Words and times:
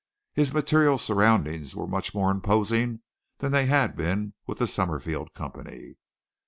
His 0.33 0.51
material 0.51 0.97
surroundings 0.97 1.75
were 1.75 1.85
much 1.85 2.11
more 2.15 2.31
imposing 2.31 3.01
than 3.37 3.51
they 3.51 3.67
had 3.67 3.95
been 3.95 4.33
with 4.47 4.57
the 4.57 4.65
Summerfield 4.65 5.35
Company. 5.35 5.97